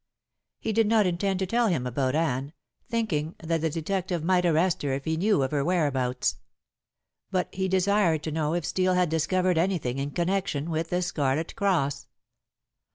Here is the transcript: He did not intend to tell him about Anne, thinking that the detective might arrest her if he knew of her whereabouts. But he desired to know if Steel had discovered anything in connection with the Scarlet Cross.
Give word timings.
He 0.59 0.73
did 0.73 0.87
not 0.87 1.05
intend 1.05 1.37
to 1.37 1.45
tell 1.45 1.67
him 1.67 1.85
about 1.85 2.15
Anne, 2.15 2.53
thinking 2.89 3.35
that 3.37 3.61
the 3.61 3.69
detective 3.69 4.23
might 4.23 4.47
arrest 4.47 4.81
her 4.81 4.93
if 4.93 5.05
he 5.05 5.15
knew 5.15 5.43
of 5.43 5.51
her 5.51 5.63
whereabouts. 5.63 6.37
But 7.29 7.53
he 7.53 7.67
desired 7.67 8.23
to 8.23 8.31
know 8.31 8.55
if 8.55 8.65
Steel 8.65 8.95
had 8.95 9.09
discovered 9.09 9.59
anything 9.59 9.99
in 9.99 10.09
connection 10.09 10.71
with 10.71 10.89
the 10.89 11.03
Scarlet 11.03 11.55
Cross. 11.55 12.07